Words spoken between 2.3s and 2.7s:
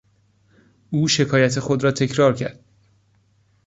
کرد.